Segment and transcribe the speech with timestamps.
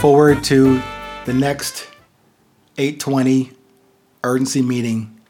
[0.00, 0.80] forward to
[1.26, 1.86] the next
[2.78, 3.52] 820
[4.24, 5.20] urgency meeting.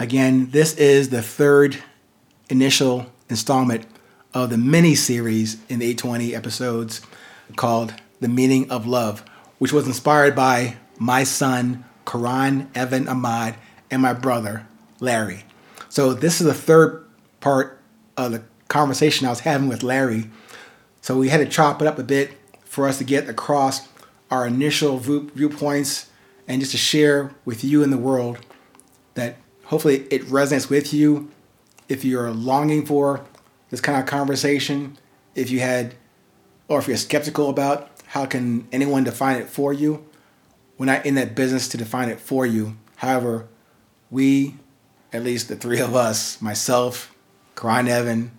[0.00, 1.78] Again, this is the third
[2.50, 3.86] initial installment
[4.34, 7.02] of the mini series in the 820 episodes
[7.54, 9.24] called The Meaning of Love,
[9.58, 13.54] which was inspired by my son, Karan Evan Ahmad,
[13.92, 14.66] and my brother,
[14.98, 15.44] Larry.
[15.88, 17.06] So, this is the third
[17.38, 17.80] part
[18.16, 20.30] of the conversation I was having with Larry.
[21.00, 22.32] So, we had to chop it up a bit
[22.76, 23.88] for us to get across
[24.30, 26.10] our initial viewpoints
[26.46, 28.38] and just to share with you in the world
[29.14, 31.30] that hopefully it resonates with you
[31.88, 33.24] if you're longing for
[33.70, 34.98] this kind of conversation,
[35.34, 35.94] if you had,
[36.68, 40.04] or if you're skeptical about how can anyone define it for you.
[40.76, 42.76] We're not in that business to define it for you.
[42.96, 43.48] However,
[44.10, 44.54] we,
[45.14, 47.14] at least the three of us, myself,
[47.54, 48.32] Karan Evan,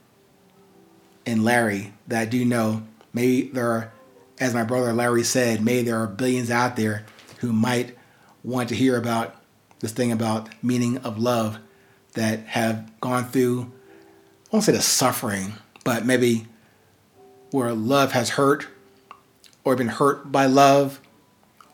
[1.25, 3.91] and Larry, that I do know, maybe there are,
[4.39, 7.05] as my brother Larry said, maybe there are billions out there
[7.39, 7.95] who might
[8.43, 9.35] want to hear about
[9.79, 11.59] this thing about meaning of love
[12.13, 13.71] that have gone through,
[14.51, 16.47] I won't say the suffering, but maybe
[17.51, 18.67] where love has hurt
[19.63, 20.99] or been hurt by love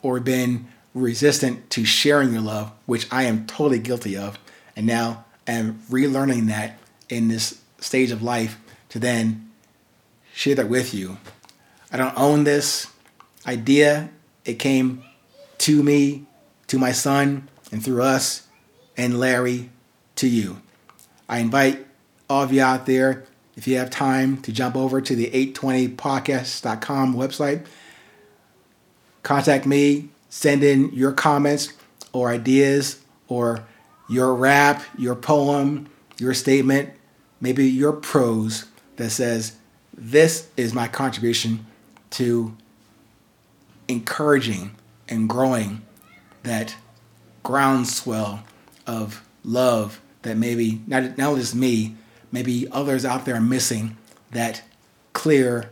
[0.02, 4.38] or been resistant to sharing your love, which I am totally guilty of.
[4.76, 8.58] And now I'm relearning that in this stage of life
[8.90, 9.50] to then
[10.34, 11.18] share that with you.
[11.94, 12.88] I don't own this
[13.46, 14.10] idea.
[14.46, 15.04] It came
[15.60, 16.26] to me,
[16.68, 18.48] to my son, and through us
[18.98, 19.70] and Larry
[20.16, 20.60] to you.
[21.30, 21.86] I invite
[22.28, 27.14] all of you out there, if you have time, to jump over to the 820podcast.com
[27.14, 27.68] website.
[29.22, 31.74] Contact me, send in your comments
[32.12, 33.64] or ideas or
[34.10, 35.88] your rap, your poem,
[36.18, 36.90] your statement,
[37.40, 39.58] maybe your prose that says,
[39.96, 41.68] This is my contribution
[42.14, 42.56] to
[43.88, 44.76] encouraging
[45.10, 45.82] and growing
[46.44, 46.76] that
[47.42, 48.44] groundswell
[48.86, 51.96] of love that maybe not, not just me,
[52.32, 53.98] maybe others out there are missing
[54.32, 54.62] that
[55.12, 55.70] clear,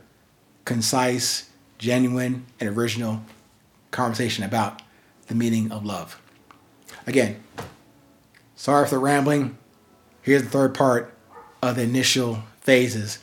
[0.65, 3.21] concise, genuine, and original
[3.91, 4.81] conversation about
[5.27, 6.21] the meaning of love.
[7.07, 7.41] Again,
[8.55, 9.57] sorry for the rambling.
[10.21, 11.13] Here's the third part
[11.61, 13.19] of the initial phases,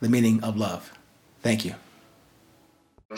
[0.00, 0.92] the meaning of love.
[1.42, 1.74] Thank you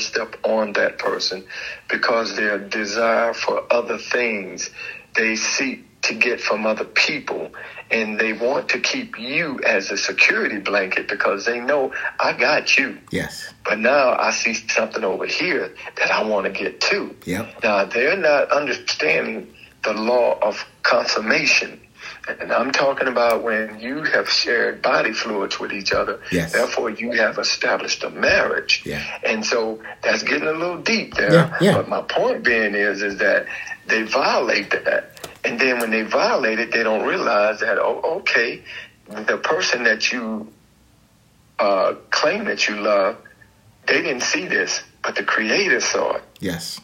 [0.00, 1.44] step on that person
[1.88, 4.70] because their desire for other things
[5.14, 7.50] they seek to get from other people
[7.90, 12.76] and they want to keep you as a security blanket because they know I got
[12.76, 12.98] you.
[13.10, 13.52] Yes.
[13.64, 17.14] But now I see something over here that I want to get to.
[17.24, 17.62] Yep.
[17.62, 19.52] Now they're not understanding
[19.84, 21.80] the law of consummation.
[22.28, 26.20] And I'm talking about when you have shared body fluids with each other.
[26.32, 26.52] Yes.
[26.52, 28.82] Therefore, you have established a marriage.
[28.84, 29.02] Yeah.
[29.24, 31.32] And so that's getting a little deep there.
[31.32, 31.74] Yeah, yeah.
[31.74, 33.46] But my point being is, is that
[33.86, 35.12] they violate that.
[35.44, 38.62] And then when they violate it, they don't realize that, oh, okay,
[39.08, 40.48] the person that you
[41.58, 43.16] uh, claim that you love,
[43.86, 46.24] they didn't see this, but the Creator saw it.
[46.40, 46.80] Yes.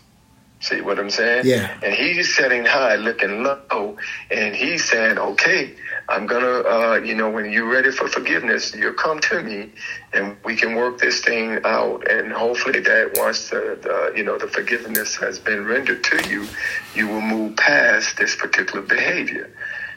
[0.62, 1.44] See what I'm saying?
[1.44, 1.76] Yeah.
[1.82, 3.96] And he's sitting high, looking low,
[4.30, 5.74] and he's saying, "Okay,
[6.08, 9.72] I'm gonna, uh, you know, when you're ready for forgiveness, you'll come to me,
[10.12, 12.08] and we can work this thing out.
[12.08, 16.46] And hopefully, that once the, the you know, the forgiveness has been rendered to you,
[16.94, 19.50] you will move past this particular behavior."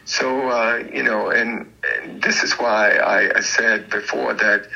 [0.05, 4.67] So, uh, you know, and, and this is why I, I said before that,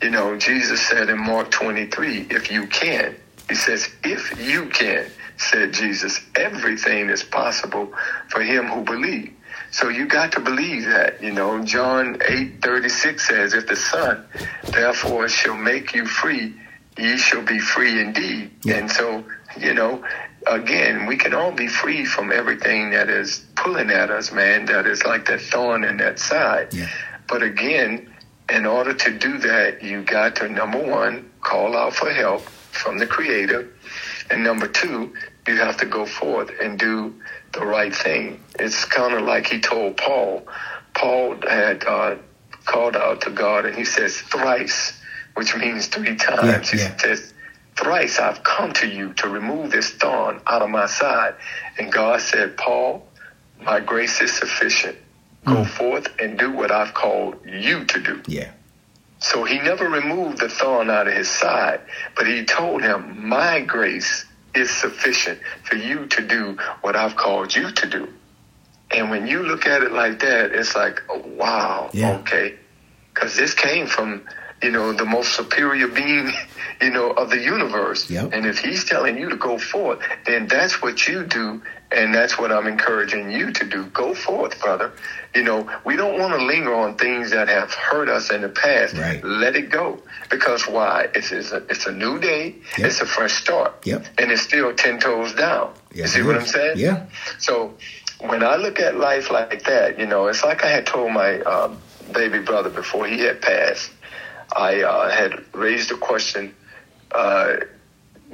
[0.00, 3.14] you know, Jesus said in Mark 23, "If you can,"
[3.50, 7.92] he says, "If you can." Said Jesus, everything is possible
[8.28, 9.30] for him who believes.
[9.70, 14.24] So you got to believe that, you know, John 8 36 says, if the Son
[14.70, 16.54] therefore shall make you free,
[16.96, 18.50] ye shall be free indeed.
[18.62, 18.76] Yeah.
[18.76, 19.24] And so,
[19.58, 20.04] you know,
[20.46, 24.86] again, we can all be free from everything that is pulling at us, man, that
[24.86, 26.72] is like that thorn in that side.
[26.72, 26.88] Yeah.
[27.28, 28.14] But again,
[28.48, 32.98] in order to do that, you got to, number one, call out for help from
[32.98, 33.68] the Creator.
[34.30, 35.14] And number two,
[35.46, 37.14] you have to go forth and do
[37.52, 38.42] the right thing.
[38.58, 40.46] It's kind of like he told Paul.
[40.94, 42.16] Paul had uh,
[42.64, 44.98] called out to God and he says thrice,
[45.34, 46.72] which means three times.
[46.72, 46.92] Yeah, yeah.
[46.94, 47.34] He says,
[47.76, 51.34] Thrice I've come to you to remove this thorn out of my side.
[51.76, 53.04] And God said, Paul,
[53.60, 54.96] my grace is sufficient.
[55.44, 55.66] Go Mm.
[55.66, 58.22] forth and do what I've called you to do.
[58.28, 58.50] Yeah.
[59.24, 61.80] So he never removed the thorn out of his side,
[62.14, 67.56] but he told him, My grace is sufficient for you to do what I've called
[67.56, 68.12] you to do.
[68.90, 72.18] And when you look at it like that, it's like, oh, wow, Yeah.
[72.18, 72.56] okay.
[73.14, 74.26] Because this came from,
[74.64, 76.32] you know, the most superior being,
[76.80, 78.08] you know, of the universe.
[78.10, 78.30] Yep.
[78.32, 81.60] And if he's telling you to go forth, then that's what you do.
[81.92, 83.84] And that's what I'm encouraging you to do.
[83.86, 84.92] Go forth, brother.
[85.34, 88.48] You know, we don't want to linger on things that have hurt us in the
[88.48, 88.94] past.
[88.94, 89.22] Right.
[89.22, 90.02] Let it go.
[90.30, 91.08] Because why?
[91.14, 92.56] It's, it's, a, it's a new day.
[92.78, 92.86] Yep.
[92.88, 93.86] It's a fresh start.
[93.86, 94.06] Yep.
[94.18, 95.72] And it's still 10 toes down.
[95.92, 96.36] Yes, you see what.
[96.36, 96.78] I'm saying?
[96.78, 97.06] Yeah.
[97.38, 97.74] So
[98.20, 101.40] when I look at life like that, you know, it's like I had told my
[101.40, 101.78] um,
[102.12, 103.90] baby brother before he had passed.
[104.54, 106.54] I uh, had raised a question,
[107.12, 107.56] uh,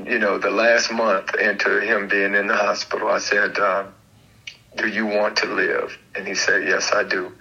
[0.04, 3.08] you know, the last month into him being in the hospital.
[3.08, 3.84] I said, uh,
[4.76, 7.32] "Do you want to live?" And he said, "Yes, I do."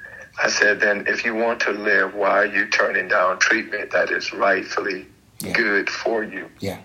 [0.41, 4.09] I said, "Then, if you want to live, why are you turning down treatment that
[4.11, 5.07] is rightfully
[5.39, 5.53] Yeah.
[5.53, 6.79] good for you?" Yeah.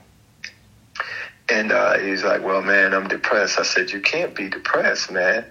[1.49, 5.45] And uh, he's like, "Well, man, I'm depressed." I said, "You can't be depressed, man,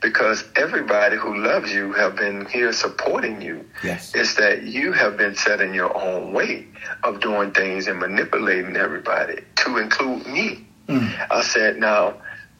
[0.00, 3.64] because everybody who loves you have been here supporting you.
[3.82, 4.14] Yes.
[4.14, 6.66] It's that you have been setting your own way
[7.02, 11.26] of doing things and manipulating everybody, to include me." Mm.
[11.30, 12.14] I said, "Now,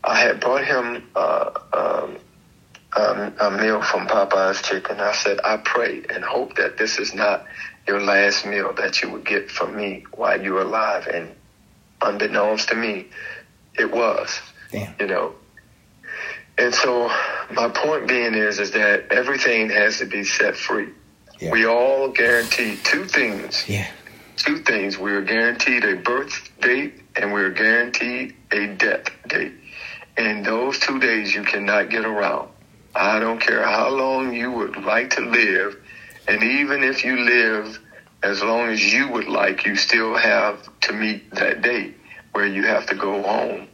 [0.04, 2.16] I had brought him uh, um,
[2.96, 5.00] um, a meal from Popeye's Chicken.
[5.00, 7.44] I said, I pray and hope that this is not
[7.86, 11.06] your last meal that you would get from me while you're alive.
[11.06, 11.30] And
[12.00, 13.06] unbeknownst to me,
[13.78, 14.94] it was, Damn.
[14.98, 15.34] you know.
[16.58, 17.08] And so
[17.52, 20.88] my point being is, is that everything has to be set free.
[21.38, 21.52] Yeah.
[21.52, 23.86] We all guaranteed two things Yeah.
[24.36, 24.98] two things.
[24.98, 29.52] We are guaranteed a birth date and we are guaranteed a death date.
[30.16, 32.48] And those two days you cannot get around.
[32.94, 35.76] I don't care how long you would like to live.
[36.26, 37.78] And even if you live
[38.24, 41.96] as long as you would like, you still have to meet that date
[42.32, 43.68] where you have to go home.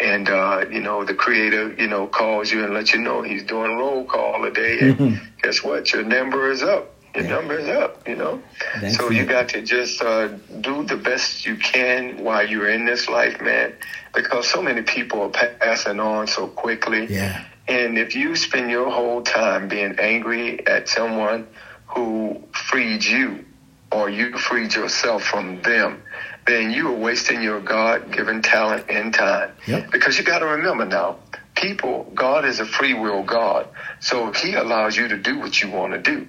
[0.00, 3.42] And, uh, you know, the creator, you know, calls you and lets you know he's
[3.42, 4.78] doing roll call today.
[4.80, 5.92] And guess what?
[5.92, 6.94] Your number is up.
[7.14, 7.30] Your Yeah.
[7.30, 8.40] number is up, you know?
[8.80, 10.28] That's so you got to just uh,
[10.60, 13.74] do the best you can while you're in this life, man,
[14.14, 17.06] because so many people are passing on so quickly.
[17.06, 17.44] Yeah.
[17.68, 21.46] And if you spend your whole time being angry at someone
[21.88, 23.44] who freed you
[23.92, 26.02] or you freed yourself from them,
[26.50, 29.52] then you are wasting your God given talent and time.
[29.66, 29.92] Yep.
[29.92, 31.18] Because you got to remember now,
[31.54, 33.68] people, God is a free will God.
[34.00, 36.26] So he allows you to do what you want to do.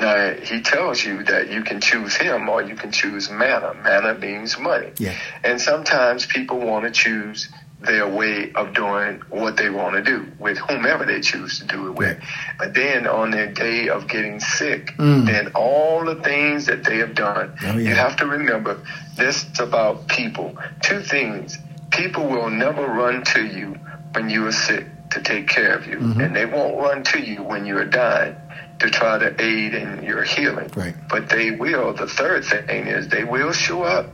[0.00, 3.74] Now, he tells you that you can choose him or you can choose manna.
[3.74, 4.92] Manna means money.
[4.98, 5.16] Yeah.
[5.44, 7.48] And sometimes people want to choose
[7.80, 11.88] their way of doing what they want to do with whomever they choose to do
[11.88, 12.18] it with.
[12.58, 15.26] But then on their day of getting sick, Mm.
[15.26, 17.88] then all the things that they have done, Oh, yeah.
[17.88, 18.78] you have to remember
[19.16, 20.56] this is about people.
[20.82, 21.58] Two things.
[21.90, 23.76] People will never run to you
[24.12, 25.96] when you are sick to take care of you.
[25.98, 26.24] Mhm.
[26.26, 28.36] And they won't run to you when you are dying
[28.78, 30.70] to try to aid in your healing.
[30.76, 30.94] Right.
[31.08, 31.92] But they will.
[31.94, 34.06] The third thing is they will show up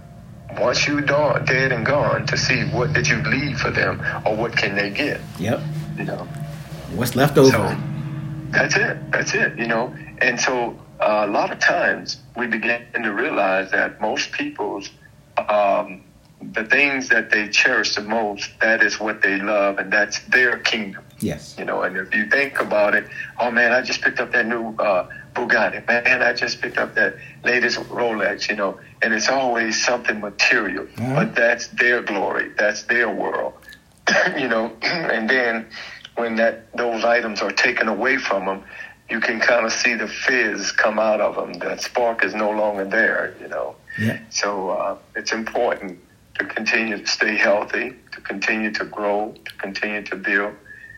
[0.59, 4.57] once you're dead and gone to see what did you leave for them or what
[4.57, 5.21] can they get.
[5.39, 5.61] Yep.
[5.99, 6.29] You know.
[6.95, 7.51] What's left over?
[7.51, 7.77] So
[8.51, 9.11] that's it.
[9.11, 9.59] That's it.
[9.59, 9.95] You know.
[10.19, 14.91] And so uh, a lot of times we begin to realize that most people's
[15.49, 16.03] um,
[16.41, 20.59] the things that they cherish the most, that is what they love, and that's their
[20.59, 21.03] kingdom.
[21.19, 21.57] yes.
[21.59, 23.07] You know, and if you think about it,
[23.41, 25.09] oh man, I just picked up that new uh,
[25.47, 25.87] Bugatti.
[25.87, 27.15] Man, I just picked up that
[27.45, 28.49] latest Rolex.
[28.49, 31.15] You know, and it's always something material, Mhm.
[31.15, 32.51] but that's their glory.
[32.59, 33.53] That's their world.
[34.39, 35.67] you know, and then
[36.17, 38.63] when that those items are taken away from them,
[39.11, 41.53] you can kind of see the fizz come out of them.
[41.61, 43.35] That spark is no longer there.
[43.41, 43.77] You know.
[43.99, 44.19] Yeah.
[44.31, 45.99] So uh, it's important
[46.39, 50.55] to continue to stay healthy, to continue to grow, to continue to build,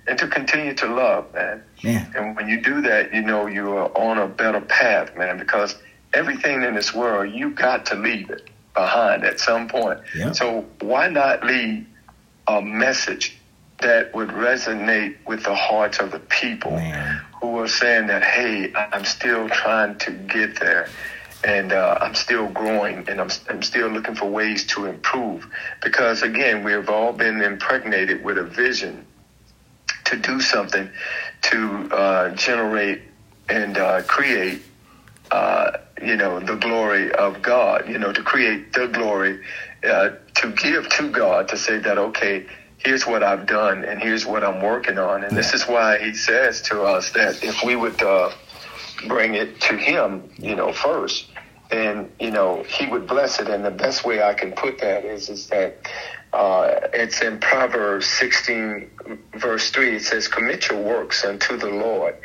[0.08, 1.62] and to continue to love, man.
[1.84, 2.12] Man.
[2.16, 5.76] And when you do that, you know you are on a better path, man, because
[6.14, 10.00] everything in this world, you got to leave it behind at some point.
[10.16, 10.32] Yeah.
[10.32, 11.86] So why not leave
[12.46, 13.36] a message
[13.80, 17.20] that would resonate with the hearts of the people Man.
[17.40, 20.88] who are saying that, hey, I'm still trying to get there
[21.44, 25.46] and uh, I'm still growing and I'm, I'm still looking for ways to improve.
[25.82, 29.06] Because again, we have all been impregnated with a vision
[30.08, 30.88] to do something
[31.42, 33.02] to uh, generate
[33.48, 34.62] and uh, create,
[35.30, 35.72] uh,
[36.02, 39.40] you know, the glory of God, you know, to create the glory,
[39.84, 42.46] uh, to give to God, to say that, okay,
[42.78, 45.24] here's what I've done and here's what I'm working on.
[45.24, 48.30] And this is why he says to us that if we would uh,
[49.06, 51.26] bring it to him, you know, first,
[51.70, 53.48] then you know he would bless it.
[53.48, 55.78] And the best way I can put that is is that
[56.32, 58.90] uh, it's in Proverbs 16,
[59.34, 59.96] verse 3.
[59.96, 62.16] It says, Commit your works unto the Lord,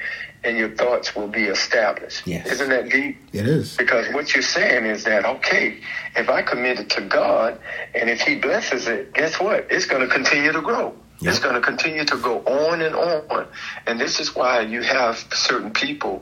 [0.44, 2.28] and your thoughts will be established.
[2.28, 2.48] Yes.
[2.48, 3.18] Isn't that deep?
[3.32, 3.78] It is.
[3.78, 5.80] Because what you're saying is that, okay,
[6.16, 7.60] if I commit it to God,
[7.96, 9.68] and if He blesses it, guess what?
[9.70, 10.94] It's going to continue to grow.
[11.24, 11.32] Yep.
[11.32, 13.48] It's going to continue to go on and on.
[13.88, 16.22] And this is why you have certain people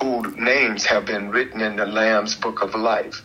[0.00, 3.22] whose names have been written in the Lamb's Book of Life.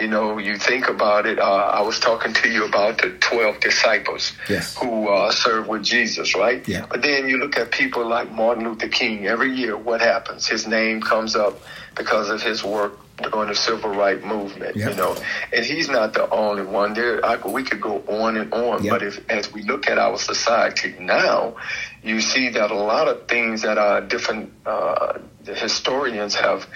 [0.00, 1.38] You know, you think about it.
[1.38, 4.76] Uh, I was talking to you about the 12 disciples Yes.
[4.76, 6.66] who uh, served with Jesus, right?
[6.66, 6.86] Yeah.
[6.90, 9.26] But then you look at people like Martin Luther King.
[9.26, 10.48] Every year, what happens?
[10.48, 11.60] His name comes up
[11.96, 12.98] because of his work
[13.30, 14.74] during the civil rights movement.
[14.74, 14.88] Yeah.
[14.90, 15.16] You know,
[15.52, 16.94] and he's not the only one.
[16.94, 18.82] There, I, we could go on and on.
[18.82, 18.90] Yeah.
[18.90, 21.54] But if, as we look at our society now,
[22.02, 26.66] you see that a lot of things that our different uh, historians have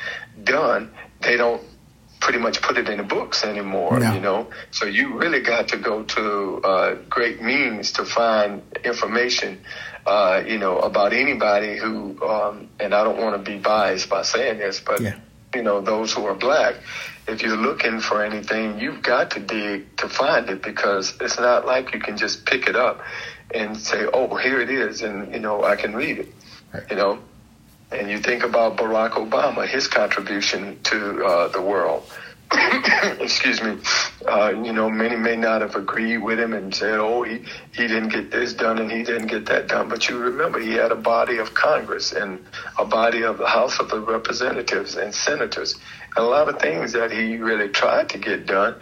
[0.44, 1.60] done, they don't
[2.20, 4.12] pretty much put it in the books anymore, No.
[4.12, 4.48] you know.
[4.70, 9.60] So you really got to go to uh, great means to find information,
[10.06, 14.22] uh, you know, about anybody who, um, and I don't want to be biased by
[14.22, 15.14] saying this, but Yeah.
[15.54, 16.74] you know, those who are black,
[17.26, 21.66] if you're looking for anything, you've got to dig to find it because it's not
[21.66, 23.00] like you can just pick it up
[23.54, 26.34] and say, "Oh, here it is," and you know, I can read it.
[26.72, 26.82] Right.
[26.90, 27.18] You know,
[27.90, 32.04] and you think about Barack Obama, his contribution to uh, the world.
[33.20, 33.76] Excuse me.
[34.26, 37.42] Uh, you know, many may not have agreed with him and said, "Oh, he
[37.72, 40.72] he didn't get this done and he didn't get that done." But you remember, he
[40.72, 42.42] had a body of Congress and
[42.78, 45.74] a body of the House of the Representatives and senators,
[46.16, 48.76] and a lot of things that he really tried to get done,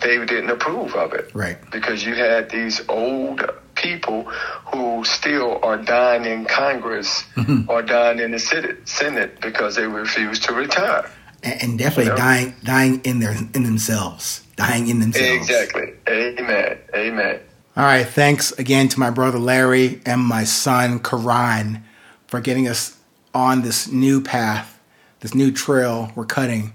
[0.00, 1.58] they didn't approve of it Right.
[1.70, 3.42] because you had these old
[3.86, 4.24] people
[4.72, 7.70] who still are dying in Congress mm-hmm.
[7.70, 11.10] or dying in the Senate, Senate because they refuse to retire.
[11.42, 12.16] And, and definitely You know?
[12.16, 15.48] dying, dying in their in themselves, dying in themselves.
[15.48, 15.92] Exactly.
[16.08, 16.78] Amen.
[16.94, 17.40] Amen.
[17.76, 18.06] All right.
[18.06, 21.84] Thanks again to my brother Larry and my son Karan
[22.26, 22.96] for getting us
[23.34, 24.80] on this new path,
[25.20, 26.72] this new trail we're cutting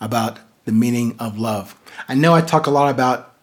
[0.00, 1.76] about the meaning of love.
[2.08, 3.34] I know I talk a lot about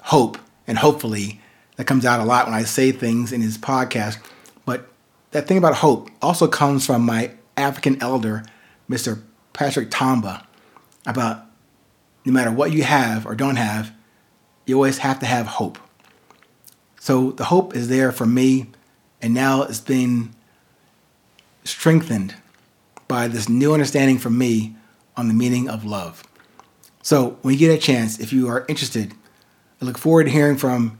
[0.00, 1.40] hope, and hopefully
[1.78, 4.18] that comes out a lot when I say things in his podcast.
[4.66, 4.88] But
[5.30, 8.44] that thing about hope also comes from my African elder,
[8.90, 9.22] Mr.
[9.52, 10.46] Patrick Tamba,
[11.06, 11.46] about
[12.24, 13.92] no matter what you have or don't have,
[14.66, 15.78] you always have to have hope.
[16.98, 18.66] So the hope is there for me,
[19.22, 20.34] and now it's been
[21.62, 22.34] strengthened
[23.06, 24.74] by this new understanding for me
[25.16, 26.24] on the meaning of love.
[27.02, 29.14] So when you get a chance, if you are interested,
[29.80, 30.97] I look forward to hearing from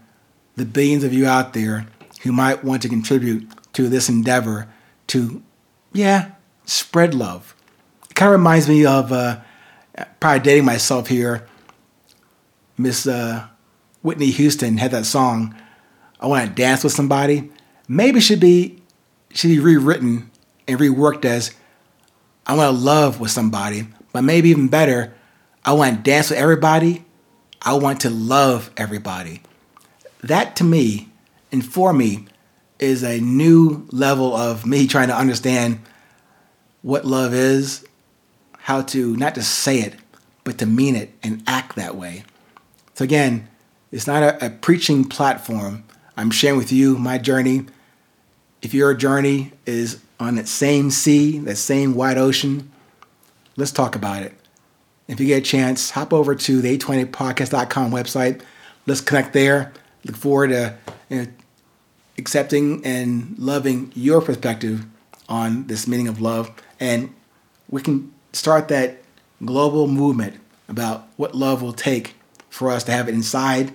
[0.58, 1.86] the billions of you out there
[2.22, 4.68] who might want to contribute to this endeavor
[5.08, 5.42] to,
[5.92, 6.32] yeah,
[6.64, 7.54] spread love.
[8.10, 9.40] It kind of reminds me of uh,
[10.20, 11.46] probably dating myself here.
[12.76, 13.46] Miss uh,
[14.02, 15.54] Whitney Houston had that song,
[16.20, 17.50] "I Want to Dance with Somebody."
[17.88, 18.82] Maybe should be
[19.32, 20.30] should be rewritten
[20.66, 21.52] and reworked as,
[22.46, 25.14] "I want to love with somebody," but maybe even better,
[25.64, 27.04] "I want to dance with everybody."
[27.60, 29.42] I want to love everybody.
[30.22, 31.08] That to me
[31.52, 32.26] and for me
[32.78, 35.80] is a new level of me trying to understand
[36.82, 37.84] what love is,
[38.58, 39.94] how to not just say it,
[40.44, 42.24] but to mean it and act that way.
[42.94, 43.48] So, again,
[43.92, 45.84] it's not a, a preaching platform.
[46.16, 47.66] I'm sharing with you my journey.
[48.62, 52.70] If your journey is on that same sea, that same wide ocean,
[53.56, 54.34] let's talk about it.
[55.06, 58.42] If you get a chance, hop over to the 820podcast.com website.
[58.86, 59.72] Let's connect there.
[60.08, 60.74] Look forward to
[61.10, 61.28] you know,
[62.16, 64.84] accepting and loving your perspective
[65.28, 66.50] on this meaning of love.
[66.80, 67.14] And
[67.68, 69.02] we can start that
[69.44, 72.14] global movement about what love will take
[72.48, 73.72] for us to have it inside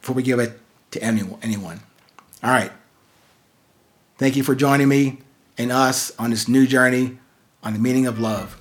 [0.00, 0.58] before we give it
[0.92, 1.80] to anyone.
[2.42, 2.72] All right.
[4.16, 5.18] Thank you for joining me
[5.58, 7.18] and us on this new journey
[7.62, 8.60] on the meaning of love.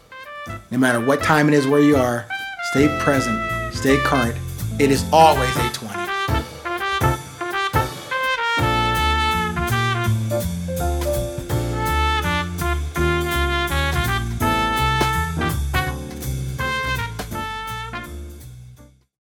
[0.72, 2.27] No matter what time it is where you are,
[2.72, 4.38] stay present, stay current.
[4.80, 6.02] It is always 820.